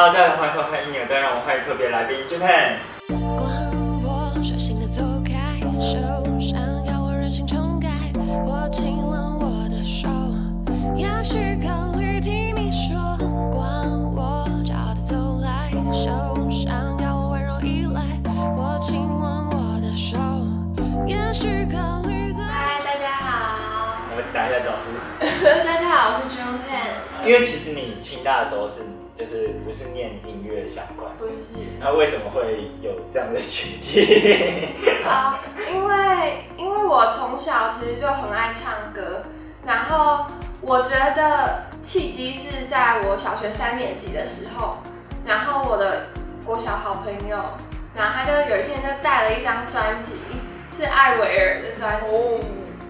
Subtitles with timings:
[0.00, 2.78] Hello，大家好，欢迎收看《一年再让我欢迎特别来宾 Japan。
[3.08, 3.50] 管
[4.00, 5.98] 我率性的走开，手
[6.38, 7.88] 上要我任性重改，
[8.46, 10.06] 我亲吻我的手，
[10.94, 12.94] 也许考虑听你说，
[13.50, 13.66] 管
[14.14, 18.00] 我骄傲的走来，手上要我温柔依赖，
[18.54, 20.16] 我亲吻我的手，
[21.08, 22.44] 也许考虑再。
[22.44, 24.94] 嗨，大家好，我打一下招呼，
[25.66, 28.86] 大家好，我是 John Pan，因为其实你清大的时候是
[29.18, 34.68] 就是不是念音乐相关，不是那为什么会有这样的决定？
[35.04, 35.40] 啊、
[35.72, 39.24] 因为因为我从小其实就很爱唱歌，
[39.64, 40.26] 然后
[40.60, 44.78] 我觉得契机是在我小学三年级的时候，
[45.24, 46.06] 然后我的
[46.44, 47.36] 国小好朋友，
[47.96, 50.12] 然后他就有一天就带了一张专辑，
[50.70, 52.38] 是艾薇儿的专辑，哦，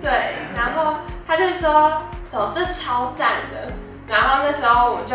[0.02, 0.10] 对，
[0.54, 3.72] 然后他就说，走，这超赞的。
[4.06, 5.14] 然后那时候我们就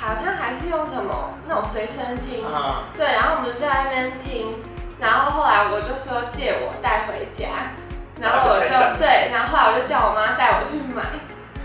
[0.00, 4.62] 好像还是用什么那种随身听，啊，对，然后我们就在那边听。
[5.00, 7.72] 然后后来我就说借我带回家，
[8.20, 11.02] 然后我就对，然后后来我就叫我妈带我去买，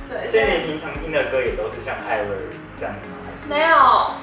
[0.07, 2.49] 对，所以你平常听的歌也都是像艾薇儿
[2.79, 3.25] 这样吗？
[3.25, 3.75] 还是没有，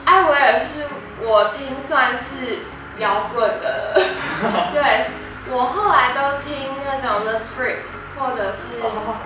[0.05, 0.87] 艾薇儿是
[1.21, 2.61] 我听算是
[2.99, 3.95] 摇滚的，
[4.73, 5.07] 对
[5.51, 6.55] 我后来都听
[6.85, 7.83] 那种 The Spirit
[8.17, 9.17] 或者是哦。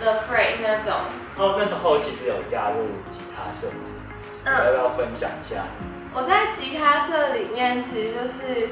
[0.00, 0.94] The Freight 那种。
[1.36, 3.99] 哦，那时候其实有加入吉他社嘛，
[4.44, 5.64] 嗯要不要分享一下？
[6.12, 8.68] 我在吉他社里面，其实就是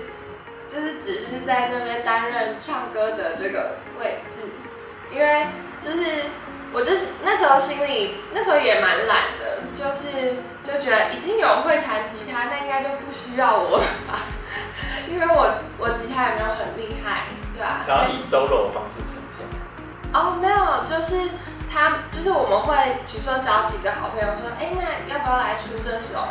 [0.69, 4.41] 就是只是在那边担任唱歌的这个位置，
[5.11, 5.47] 因为
[5.81, 6.25] 就是
[6.73, 14.21] 我就是那时候心里那时候也蛮懒的，就是就觉得已经有人会弹吉他，那应该就不需要我了吧，
[15.07, 19.47] 因为我我吉他也没有很厉害，对吧、想要以 solo 的方式呈现。
[20.13, 21.31] 哦，没有，就是
[21.73, 22.75] 他，就是我们会，
[23.07, 26.27] 比如说找几个好朋友说，哎，那要不要来出这首？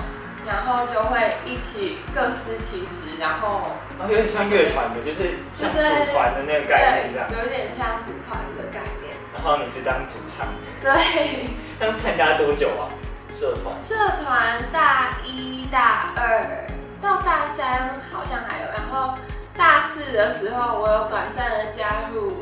[0.45, 3.61] 然后就会一起各司其职，然后
[3.99, 5.77] 然后有点像乐团的，就是像组
[6.13, 7.27] 团的那个概念这样。
[7.29, 9.13] 有一点像组团的概念。
[9.35, 10.47] 然后你是当主唱，
[10.81, 12.88] 对，刚参加多久啊？
[13.33, 13.78] 社团？
[13.78, 16.66] 社团大一大二
[17.01, 19.16] 到大三好像还有，然后
[19.53, 22.38] 大四的时候我有短暂的加入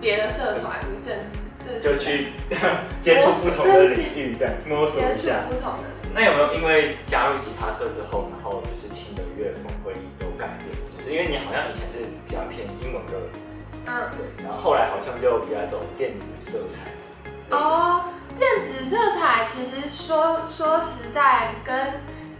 [0.00, 1.39] 别的社团一阵子，对
[1.78, 2.32] 就去
[3.02, 5.44] 接触不同的领域，这样摸索一下。
[5.48, 5.84] 不同的。
[6.12, 10.74] 那有没有因为加入吉他社之后，然后就是听的乐风会有改变？
[10.98, 13.20] 就是因为你好像以前是比较偏英文歌，
[13.86, 14.10] 嗯。
[14.16, 16.90] 对，然后后来好像就比较走电子色彩。
[17.56, 18.04] 哦，
[18.38, 21.94] 电子色彩其实说说实在跟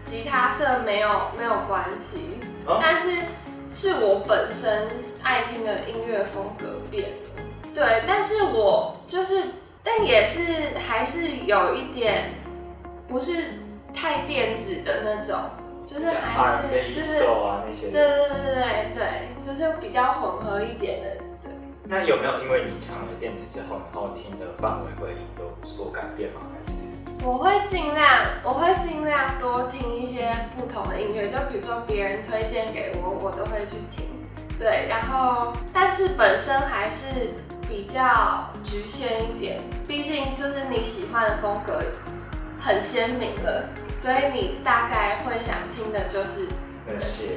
[0.05, 3.23] 吉他社没有没有关系，哦但是
[3.71, 4.89] 是我本身
[5.23, 7.40] 爱听的音乐风格变了。
[7.75, 9.42] 对，但是我就是，
[9.82, 12.31] 但也是还是有一点
[13.06, 13.32] 不是
[13.94, 15.38] 太电子的那种，
[15.86, 17.92] 就是像还是就是、对 soul 啊那些对。
[17.92, 19.03] 对对对对对，
[19.41, 21.16] 就是比较混合一点的。
[21.42, 21.53] 对。
[21.84, 26.41] 那有没有因为你唱了电子之后，然后听的范围会有所改变吗？
[26.52, 26.78] 还是？
[27.22, 28.06] 我会尽量，
[28.42, 34.06] 我会尽量多听一些不同的音乐，就比如说别人推荐给我，我都会去听。
[34.58, 37.34] 对，然后但是本身还是
[37.70, 41.81] 比较局限一点，毕竟就是你喜欢的风格
[42.60, 46.48] 很鲜明了，所以你大概会想听的就是
[46.84, 47.36] 那些。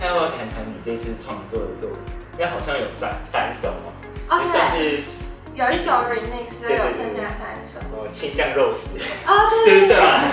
[0.00, 1.98] 那要不要谈谈你这次创作的作品？
[2.32, 3.92] 因为好像有三三首哦，
[4.30, 7.78] 哦就算对，是有一首 remix，所以有剩下三首。
[7.78, 8.98] 什么青酱肉丝，
[9.28, 9.96] 哦，对对不对对对。
[9.96, 10.24] 啊？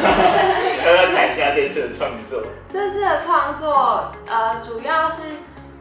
[0.87, 2.41] 要不要谈一下这次的创作？
[2.67, 5.21] 这次的创作，呃，主要是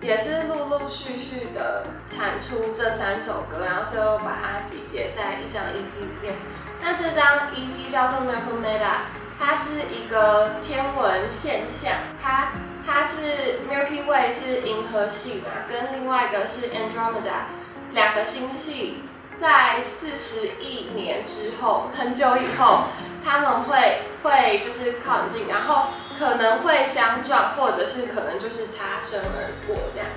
[0.00, 6.34] 也是陆陆续续的产出这三首歌，然后最后把它集结在一张 EP 里面。
[6.80, 12.52] 那这张 EP 叫做 Miracle Meta，它是一个天文现象，它
[12.86, 17.48] 它是 Milky Way 是银河系嘛，跟另外一个是 Andromeda，
[17.92, 19.02] 两个星系
[19.40, 22.84] 在四十亿年之后，很久以后，
[23.24, 25.88] 他们会会就是靠近，然后
[26.18, 30.08] 可能会相撞，或者是可能就是擦身而过这样。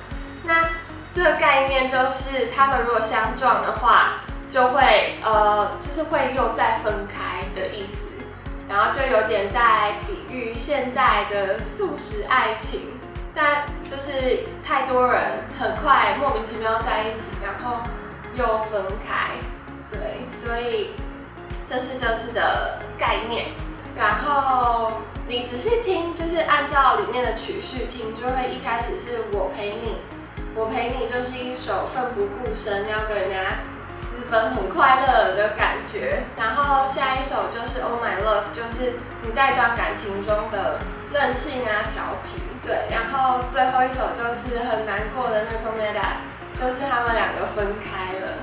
[0.43, 0.69] 那
[1.13, 8.09] 这个概念就是，他们如果相撞的话，就会呃，就是会又再分开的意思。
[8.67, 12.79] 然后就有点在比喻现代的素食爱情，
[13.35, 15.21] 但就是太多人
[15.59, 17.83] 很快莫名其妙在一起，然后
[18.33, 19.31] 又分开，
[19.91, 20.91] 对，所以
[21.67, 23.47] 这是这次的概念。
[23.97, 26.00] 然后你仔细听，
[26.47, 29.97] 按照里面的曲序听，就会一开始是我陪你，
[30.55, 33.59] 我陪你就是一首奋不顾身要跟人家
[33.93, 36.23] 私奔很快乐的感觉。
[36.37, 38.93] 然后下一首就是 Oh My Love，就是
[39.23, 40.79] 你在一段感情中的
[41.13, 42.41] 任性啊、调皮。
[42.63, 48.37] 对，然后最后一首就是很难过的 m i r a c l e Meda，就是他们两个分开了。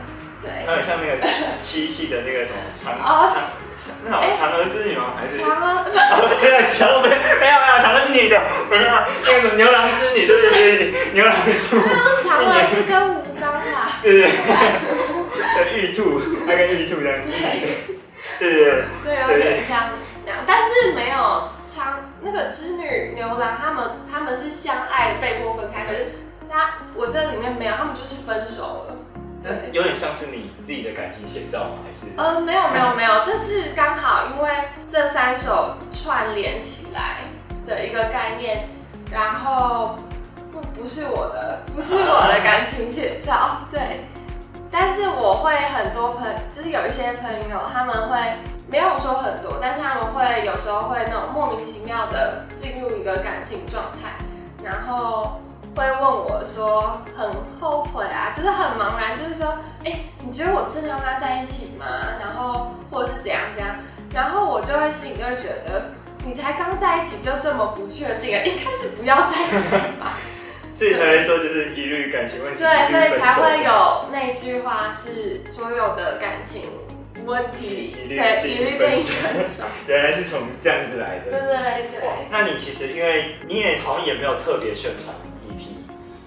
[0.48, 1.20] 对，它很像那个
[1.60, 3.28] 七夕的那个什么嫦 哦
[3.78, 5.12] 嫦那种嫦娥之女吗？
[5.14, 5.38] 还是？
[5.38, 5.84] 嫦娥。
[6.40, 8.40] 没有，嫦娥没没有没有，嫦娥是女的，
[8.70, 11.82] 没有那个什么牛郎织女，对对对对，牛郎织女，
[12.24, 14.00] 嫦娥是跟吴刚啦。
[14.02, 17.32] 对对对，玉兔，那个玉兔这样子，
[18.38, 18.84] 对对对。
[19.04, 19.90] 对，有点像
[20.24, 26.14] 那样，但是没有嫦那个织女牛郎他们他们是相爱被迫分开，可是
[26.50, 28.96] 他我这里面没有，他们就是分手了。
[29.40, 31.78] 对，有点像是你自己的感情写照吗？
[31.86, 32.06] 还是？
[32.16, 34.50] 呃，没有没有没有，这是刚好因为
[34.88, 37.18] 这三首串联起来
[37.64, 38.68] 的一个概念，
[39.12, 39.96] 然后
[40.50, 44.06] 不不是我的，不是我的感情写照，对。
[44.70, 48.18] 但是我会很多朋，就是有一些朋友他们会
[48.68, 54.16] 没有说很多，但是他们会有时候会那种莫名其妙的进入一个感情状态，
[54.64, 55.40] 然后。
[55.78, 57.30] 会问我说很
[57.60, 61.86] 后悔啊，就是很茫然，就是说，哎，你觉得我真的要跟他在一起吗？
[62.18, 63.76] 然后或者是怎样怎样，
[64.12, 65.92] 然后我就会心里就会觉得，
[66.26, 70.18] 你才刚在一起就这么不确定啊，一开始不要在一起吧。
[70.74, 72.60] 所以才会说就是一律感情问题。
[72.60, 76.62] 对，所以才会有那句话是所有的感情
[77.24, 79.64] 问题一律建议分手。
[79.86, 81.30] 原来是从这样子来的。
[81.30, 82.08] 对对对。
[82.30, 85.14] 那你其实因为你也好像也没有特别宣传。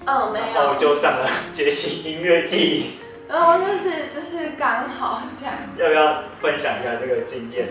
[0.06, 0.62] 嗯，没有。
[0.62, 3.00] 然后就上了觉醒音乐季。
[3.28, 5.56] 然后就是就是刚好这样。
[5.78, 7.68] 要不要分享一下这个经验？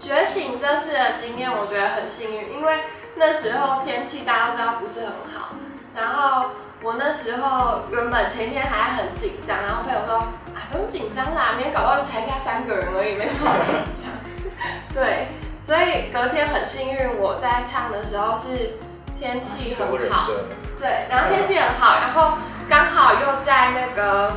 [0.00, 2.80] 觉醒这次的经验，我觉得很幸运，因为
[3.16, 5.50] 那时候天气大家都知道不是很好。
[5.94, 6.50] 然后
[6.82, 14.10] 我那时候原本前一天还很紧张，然后朋友说啊不用紧张啦，明天搞不好就台下三个人而已，没什么紧张。
[14.94, 15.28] 对，
[15.60, 18.78] 所以隔天很幸运，我在唱的时候是
[19.18, 20.30] 天气很好。
[20.78, 22.38] 对，然后天气很好，然后
[22.68, 24.36] 刚好又在那个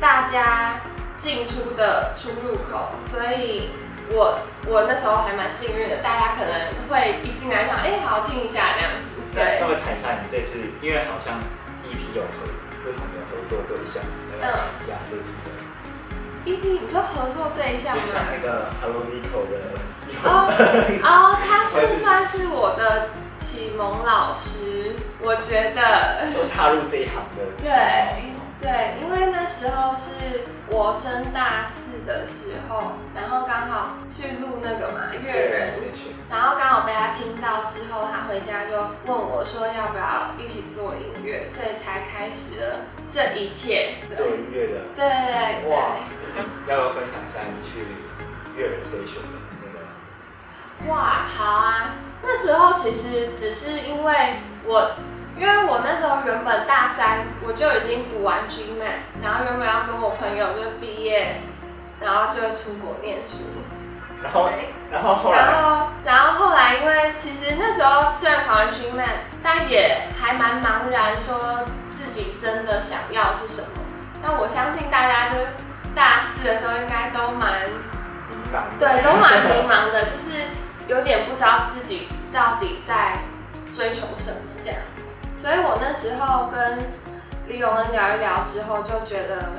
[0.00, 0.80] 大家
[1.16, 3.70] 进出的出入口，所以
[4.12, 5.96] 我我那时候还蛮幸运的。
[5.96, 9.10] 大家可能会一进来想，哎，好好听一下这样子。
[9.34, 11.34] 对，那我谈一下你这次，因为好像
[11.82, 12.46] EP 有合
[12.84, 14.00] 不同的合作对象，
[14.40, 14.46] 嗯，
[14.78, 15.50] 一下这次的
[16.46, 19.58] EP，你说合作对象就像那个 Hello Nico 的
[20.22, 20.48] 哦
[21.02, 23.08] 哦，他是 算是我的。
[23.60, 27.68] 启蒙老师，我觉得说踏入这一行的，对
[28.62, 35.68] 对，因为那时候是我升大四的时候，然后刚好去录那个嘛乐人，
[36.30, 43.96] 然后刚好被他听到之后，他回家就问我说要不要一起做音乐，所以才开始了这一切。
[44.16, 45.04] 做音乐的，对。
[45.68, 46.00] 哇，
[46.66, 47.84] 要不要分享一下你去
[48.56, 49.49] 乐人 session 的那个？
[50.88, 51.94] 哇，好啊。
[52.22, 54.34] 那时候其实只是因为
[54.66, 54.90] 我，
[55.36, 61.40] 因为我那时候原本大三我就已经补完 GMAT，然后原本要跟我朋友就毕业，
[61.98, 63.38] 然后就出国念书。
[64.22, 64.50] 然后，
[64.90, 69.08] 然后后来，然后，然后后来，因为其实那时候虽然考完 GMAT，
[69.42, 71.64] 但也还蛮茫然，说
[71.96, 73.68] 自己真的想要是什么。
[74.20, 75.36] 那我相信大家就
[75.94, 77.62] 大四的时候应该都蛮
[78.28, 80.44] 迷茫，对，都蛮迷茫的，就是。
[80.90, 83.16] 有点不知道自己到底在
[83.72, 84.80] 追求什么这样，
[85.40, 86.78] 所以我那时候跟
[87.46, 89.52] 李永恩聊一聊之后，就觉得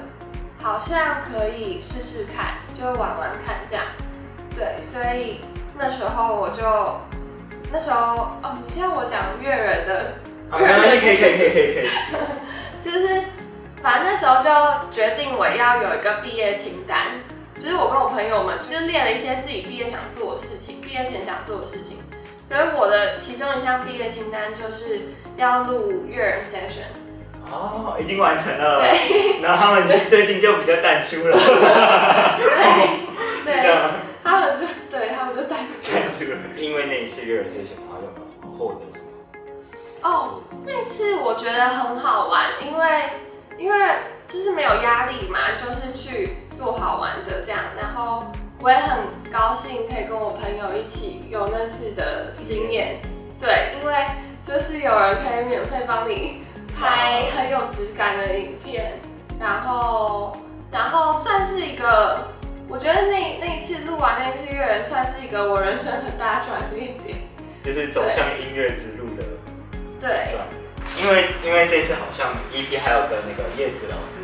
[0.62, 3.86] 好像可以试试看，就玩玩看这样。
[4.58, 5.39] 对，所以
[5.77, 6.62] 那时候我就
[7.72, 10.15] 那时候哦，你现在我讲粤人的，
[10.60, 11.89] 粤人的可以可以可以可以可以，
[12.84, 13.24] 就是
[13.82, 16.98] 反正那时候就决定我要有一个毕业清单。
[17.62, 22.00] 就是我跟我朋友们就列了一些自己毕业想做的事情，毕业前想做的事情。
[22.50, 25.01] 所以我的其中一项毕业清单就是
[25.38, 26.89] 要录乐人 session。
[27.51, 28.82] 哦，已经完成了。
[28.82, 29.41] 对。
[29.41, 31.38] 然后他们最近就比较淡出了。
[33.46, 33.53] 对。
[33.62, 33.72] 对。
[34.24, 35.91] 他们就对他们就淡出。
[35.94, 39.08] 淡出了，因为那一次乐人 session 的话，有没有什么获得什么？
[40.01, 42.86] 哦，那次我觉得很好玩，因为
[43.62, 43.77] 因为
[44.27, 46.38] 就是没有压力嘛，就是去。
[46.53, 53.01] 做好玩的这样，然后我也很高兴可以跟我朋友一起有那次的经验，
[53.39, 53.96] 对，因为
[54.44, 56.44] 就是有人可以免费帮你
[56.77, 59.00] 拍很有质感的影片，
[59.39, 60.38] 然后
[60.72, 62.27] 然后算是一个，
[62.68, 67.18] 我觉得那那一次录完那次乐人算是一个我人生很大转捩点，
[67.63, 69.24] 就是走向音乐之路的
[70.00, 70.27] 对，
[71.01, 74.22] 因为因为这次好像 EP 还有跟那个叶子老师。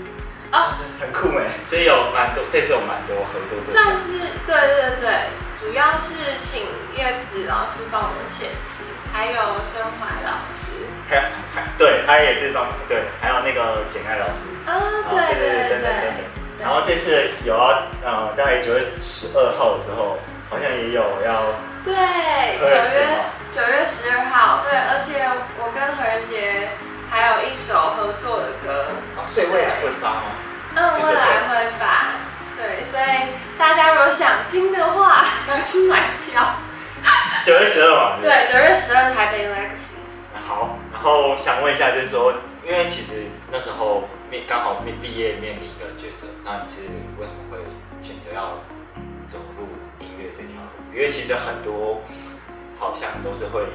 [0.50, 3.84] 啊，很酷哎，所以有蛮多，这次有蛮多合作对象。
[3.84, 5.12] 算是对对对，
[5.60, 6.64] 主要是请
[6.96, 9.34] 叶子老师帮我们写词，还有
[9.68, 10.88] 申怀老师。
[11.10, 11.22] 还有
[11.54, 14.48] 还对，他也是帮对，还有那个简爱老师。
[14.66, 14.80] 啊，
[15.12, 16.24] 对对对对对等。
[16.62, 20.18] 然后这次有要呃，在九月十二号的时候，
[20.50, 21.44] 好像也有要
[21.84, 21.94] 对，
[22.60, 23.20] 九月
[23.58, 25.26] 九月十二号，对，而且
[25.58, 26.70] 我跟何仁杰
[27.10, 28.86] 还有一首合作的歌，
[29.16, 30.24] 哦所以未来会发吗？
[30.76, 32.14] 嗯，未来会发，
[32.56, 36.54] 对，所以大家如果想听的话，赶去买票。
[37.46, 38.18] 九月十二嘛。
[38.22, 40.06] 不对，九月十二台北 Legacy。
[40.48, 46.84] 好，然后想问一下，就是说，因为其实那时候面刚好面毕业面临一个抉择，那你是
[47.18, 47.58] 为什么会
[48.04, 48.62] 选择要
[49.28, 49.66] 走入
[50.00, 50.94] 音乐这条路？
[50.94, 52.04] 因为其实很多
[52.80, 53.66] 好像都是会，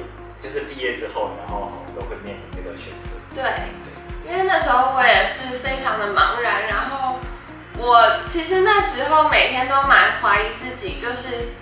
[0.41, 3.09] 就是毕业之后，然后都会面临这个选择。
[3.35, 3.43] 对，
[4.25, 7.19] 因为那时候我也是非常的茫然，然后
[7.77, 11.53] 我其实那时候每天都蛮怀疑自己，就是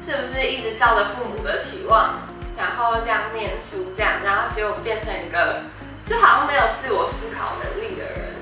[0.00, 5.62] 是不是一直照着父母的期望，然后这样念书这样，然后结果变成一个
[6.04, 8.34] 就好像没有自我思考能力的人，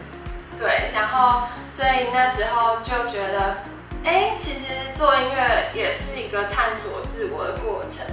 [0.59, 3.59] 对，然后所以那时候就觉得，
[4.03, 8.07] 哎，其实做音乐也是一个探索自我的过程，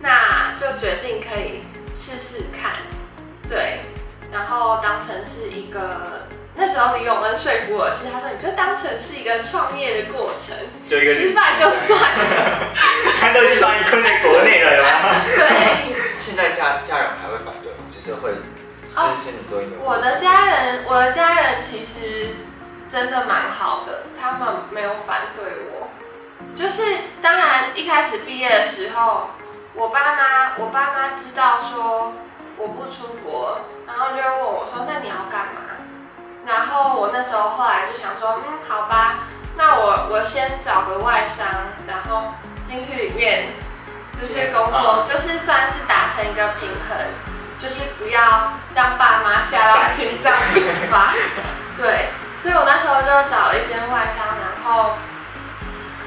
[0.00, 1.62] 那就决定可以
[1.94, 2.72] 试试看。
[3.48, 3.80] 对，
[4.30, 10.56] 然后当成是一个那时候李永恩说服我是，他说你就当成是一个创业的过程，
[10.88, 12.74] 就一个失败就算了。
[13.20, 14.88] 他都已经把你困在国内了，有吗？
[15.34, 17.84] 对，现在家家人还会反对吗？
[17.94, 18.32] 就是会
[18.86, 19.76] 支持你做音乐？
[19.80, 22.36] 我的家人，我的家人其实
[22.88, 25.88] 真的蛮好的，他们没有反对我。
[26.54, 26.82] 就是
[27.22, 29.30] 当然一开始毕业的时候，
[29.78, 32.12] 我爸妈，我爸妈知道说
[32.56, 35.62] 我不出国，然后就问我说：“那你要干嘛？”
[36.44, 39.20] 然后我那时候后来就想说：“嗯，好吧，
[39.56, 41.46] 那我我先找个外商，
[41.86, 43.52] 然后进去里面
[44.12, 46.98] 就是工作，就是算是达成一个平衡，
[47.60, 51.14] 就是不要让爸妈吓到心脏病发。
[51.78, 52.08] 对，
[52.40, 54.94] 所以我那时候就找了一间外商，然后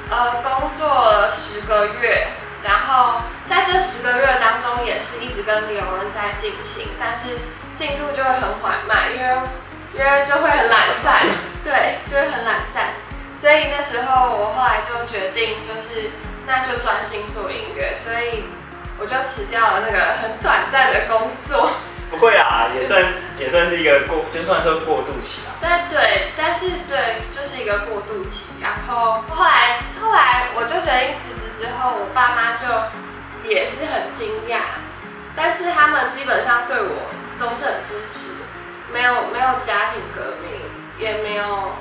[0.09, 2.27] 呃工作了十个月，
[2.61, 7.37] 然后在这十个月当中也是一直跟李永恩在进行，但是
[7.75, 9.41] 进度就会很缓慢，因为
[9.93, 11.19] 因为就会很懒散，
[11.61, 12.93] 对，就会很懒散。
[13.35, 16.11] 所以那时候我后来就决定，就是
[16.47, 18.45] 那就专心做音乐，所以
[18.97, 21.71] 我就辞掉了那个很短暂的工作。
[22.09, 23.03] 不会啊，也算
[23.37, 25.59] 也算是一个过，就算是过渡期啊。
[25.59, 28.53] 但对，但是对，就是一个过渡期。
[28.61, 32.65] 然后后来后来我就决定辞职之后，我爸妈就
[33.43, 34.59] 也是很惊讶，
[35.35, 38.33] 但是他们基本上对我都是很支持，
[38.91, 40.61] 没有没有家庭革命，
[40.97, 41.73] 也没有，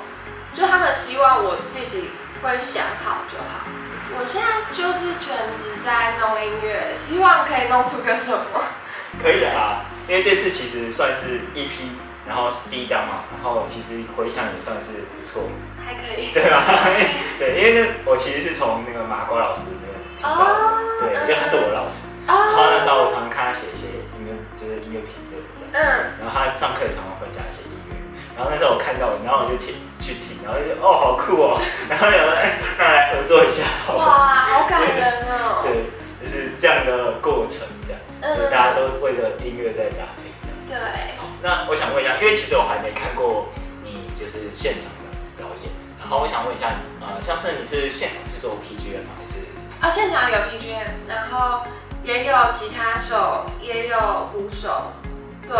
[0.53, 3.67] 就他们希望我自己会想好就好。
[4.13, 8.61] 我现在就是全职在弄音乐，希望可以弄出个什么。
[9.21, 11.91] 可以啊，因为这次其实算是一批
[12.25, 15.49] 然后第一张嘛，然后其实回想也算是不错，
[15.85, 16.31] 还可以。
[16.33, 16.63] 对吧？
[17.39, 27.95] 对，因为那我其实是从那个麻瓜老师那边听到的，哦对，因为他是我的老师，然后那时哦，候我常常看他写一些音乐，就是音乐评论这样，嗯，然后他上课也常常分享一些音乐，
[28.35, 34.07] 然后那时候我看到，然后我就听去听，然后就觉得哦好酷哦， 然后想说哎，那来合作一下好了，哇，
[34.47, 35.61] 好感人哦。
[35.67, 35.89] 对，
[36.21, 40.31] 就是这样的过程这样，嗯，大家都为了音乐在打拼。
[40.67, 40.77] 对，
[41.19, 43.49] 好，那我想问一下，因为其实我还没看过
[43.83, 49.19] 你就是现场的表演，然后我想问一下你，呃，像是你是现场是做 PGM 吗？
[49.19, 51.63] 还是啊，现场有 BGM，然后
[52.03, 54.91] 也有吉他手，也有鼓手，
[55.47, 55.55] 对，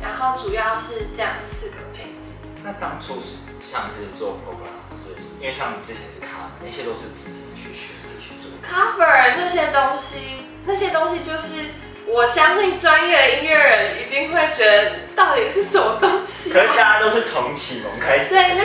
[0.00, 2.36] 然后主要是这样四个配置。
[2.64, 8.50] 那当初是像是做 program 是因为像你之前是卡，那些都是自己去学自己去做。
[8.66, 11.68] cover 那些东西，那些东西就是
[12.06, 16.76] 我相信专业的音乐人一定会觉得到底是什么东西、可是大啊。
[16.76, 18.64] 家都是从启蒙开始对那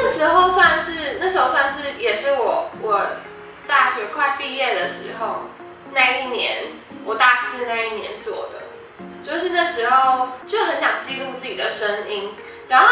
[0.00, 3.04] 那时候算是那时候算是也是我我
[3.66, 5.44] 大学快毕业的时候
[5.92, 6.64] 那一年，
[7.04, 8.62] 我大四那一年做的，
[9.22, 12.34] 就是那时候就很想记录自己的声音，
[12.68, 12.88] 然后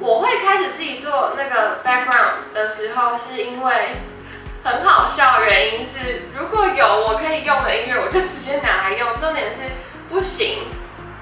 [0.00, 3.96] 我会开始自己做那个 background 的时候，是因为
[4.62, 9.62] 很好笑，原因是如果有我可以用的音乐，我就直接拿来用，重点是
[10.08, 10.68] 不行，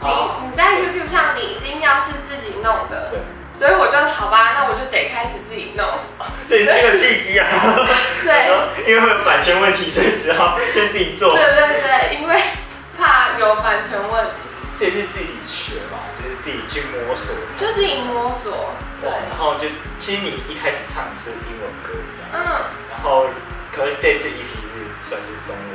[0.01, 3.11] 你哦你在 YouTube 上你一定要是自己弄的。
[3.11, 3.21] 对，
[3.63, 5.87] 所以我就好吧，那我就得开始自己弄。
[6.51, 7.47] 这也是一个契机啊。
[8.27, 8.51] 对，
[8.91, 11.45] 因为会有版权问题，所以只好先自己做对。
[11.47, 12.35] 对对，因为
[12.99, 14.43] 怕有版权问题。
[14.75, 17.37] 这也是自己学嘛，就是自己去摸索。
[17.57, 23.29] 就自己摸索，对，然后就其实你一开始唱的是英文歌这样，嗯，然后
[23.71, 25.71] 可是这次 EP 是算是中文。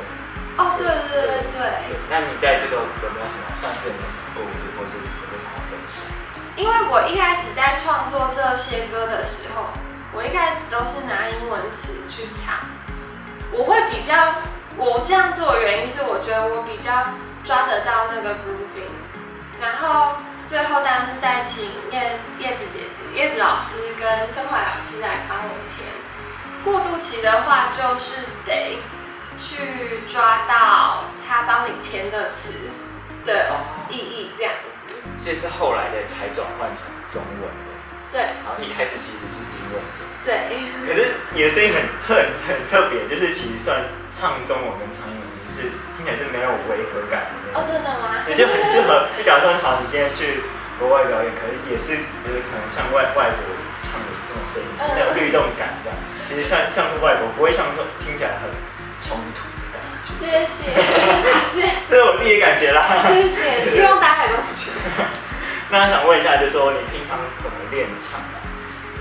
[0.60, 6.12] 哦，对对对对对，那你在这个有没有什么算是有没有什么或是有没有什么分享？
[6.58, 9.66] 因为我一开始在创作这些歌的时候，
[10.12, 12.58] 我一开始都是拿英文词去唱，
[13.52, 14.42] 我会比较，
[14.76, 18.90] 我这样做的原因是我觉得我比较抓得到那个 grooving，
[19.62, 20.16] 然后
[20.48, 25.86] 最后当然是在请叶叶子姐姐、叶子老师跟生怀老师来帮我填。
[26.64, 28.80] 过渡期的话，就是得
[29.38, 32.54] 去抓到他帮你填的词
[33.28, 33.52] 的
[33.90, 34.52] 意义，这样。
[35.18, 37.72] 所以是后来的才转换成中文的，
[38.12, 40.02] 对然后一开始其实是英文的。
[40.28, 40.52] 对。
[40.86, 42.12] 可是你的声音很很
[42.48, 48.24] 很特别，就是其实算唱中文跟唱英文，你是听起来是没有违和感的哦，真的吗？
[48.28, 49.08] 也就很适合。
[49.18, 50.44] 就假如说好，你今天去
[50.80, 53.40] 国外表演，可是也是就是可能像外外国
[53.82, 55.96] 唱的那种声音，嗯那种律动感这样，
[56.28, 58.48] 其实像像是外国不会像说听起来很
[59.00, 60.12] 冲突的感觉。
[60.16, 60.72] 谢谢，
[61.90, 62.84] 这是我自己的感觉啦。
[63.08, 63.64] 谢谢。
[65.72, 68.40] 那想问一下，就是说你平常怎么练唱啊？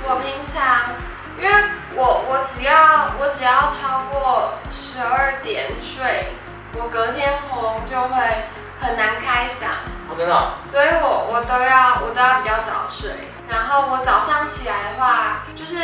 [0.08, 0.94] 我平常，
[1.38, 1.54] 因为
[1.94, 6.34] 我我只要我只要超过十二点睡，
[6.74, 8.16] 我隔天喉咙就会
[8.80, 13.10] 很难开嗓，哦，真的哦、所以我我都要我都要比较早睡。
[13.48, 15.76] 然后我早上起来的话，就是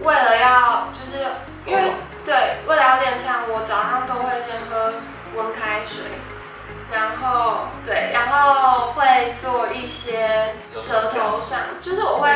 [0.00, 1.24] 为了要就是
[1.64, 1.92] 因为
[2.24, 4.94] 对为了要练唱，我早上都会先喝
[5.34, 6.02] 温开水。
[6.90, 12.30] 然后对，然后会做一些舌头上，就是我会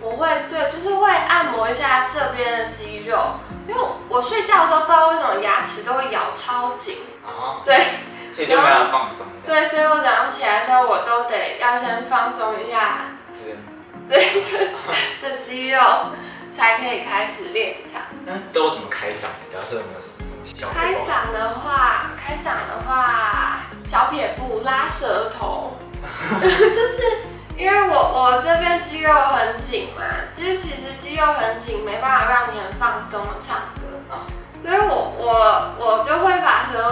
[0.00, 7.82] 我会对，就是会按摩一下这边的肌肉，因为我睡觉的时候不知道为什么牙齿都会咬超紧，哦，对
[8.32, 9.26] 所以就没有放松。
[9.46, 13.56] 对，所以我早上起来的时候我都得要先放松一下是
[14.08, 15.80] 对的的肌肉，
[16.52, 18.02] 才可以开始练唱。
[18.26, 19.22] 那都怎么开嗓？
[19.50, 20.00] 假如说有没有
[20.72, 25.76] 开嗓的话，开嗓的话，小撇步拉舌头，
[26.40, 27.22] 就是
[27.56, 30.02] 因为我我这边肌肉很紧嘛，
[30.32, 34.26] 就是其实肌肉很紧，没办法让你很放松的唱歌，啊
[34.64, 36.83] 所以我我我就会把舌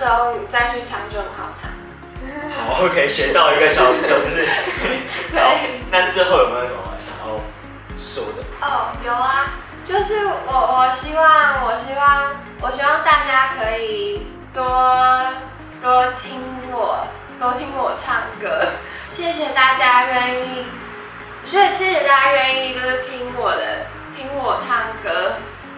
[0.00, 1.70] 时候你再去唱就很好唱。
[2.66, 4.48] 好，OK，学到一个小小知识。
[5.30, 7.36] 对，那最后有没有什么想要
[7.98, 8.42] 说的？
[8.62, 9.52] 哦，有啊，
[9.84, 12.32] 就是我我希望我希望
[12.62, 14.64] 我希望大家可以多
[15.82, 16.40] 多听
[16.72, 17.06] 我
[17.38, 18.68] 多听我唱歌，
[19.10, 20.64] 谢谢大家愿意，
[21.44, 23.86] 所以谢谢大家愿意就是听我的
[24.16, 25.34] 听我唱歌，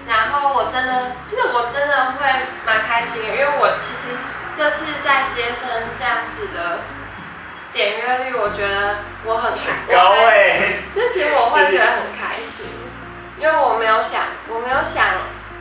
[0.06, 2.26] 然后我真的就是我真的会
[2.66, 4.16] 蛮开心的，因为我其实
[4.56, 6.80] 这次在接生这样子的
[7.72, 9.52] 点阅率，我觉得我很
[9.88, 12.66] 高哎、就其实我会觉得很开心，
[13.38, 15.06] 因为我没有想，我没有想，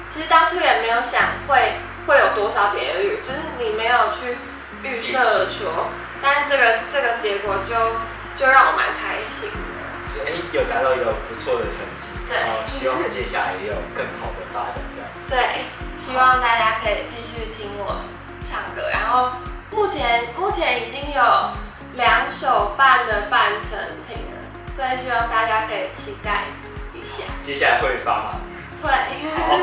[0.08, 4.38] 其实当初也没有想会会有多少点阅率，就是你没有去
[4.82, 5.90] 预设说，
[6.22, 7.76] 但是这个这个结果就
[8.36, 9.58] 就让我蛮开心的。
[10.04, 15.10] 就是哎、有达到一个不错的成绩，对希望接下来也有更好的发展这样。
[15.28, 15.66] 对，
[15.98, 18.02] 希望大家可以继续听我
[18.42, 19.34] 唱歌，然后
[19.72, 21.22] 目前目前已经有
[21.94, 24.40] 两首半的半成品了，
[24.74, 26.46] 所以希望大家可以期待
[26.94, 27.24] 一下。
[27.44, 28.40] 接下来会发吗？
[28.82, 28.90] 会。
[28.90, 29.58] 好，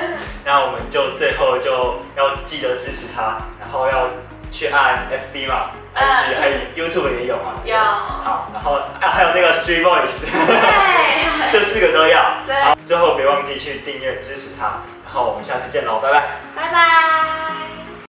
[0.44, 4.10] 那我们就最后就要记得支持他，然后要
[4.50, 6.54] 去按 FB 嘛嗯，IG 还有
[6.86, 7.54] YouTube 也有嘛。
[7.64, 12.34] 有好，然后啊还有那个 Three Voice，对， 这四个都要。
[12.46, 16.20] 对好，最后别忘记去订阅支持他，然后我们下次见喽，拜拜。
[16.54, 17.87] 拜拜。